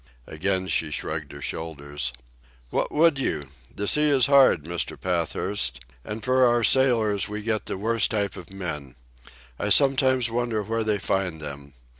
[0.25, 2.11] Again she shrugged her shoulders.
[2.71, 3.49] "What would you?
[3.75, 4.99] The sea is hard, Mr.
[4.99, 5.79] Pathurst.
[6.03, 8.95] And for our sailors we get the worst type of men.
[9.59, 11.73] I sometimes wonder where they find them.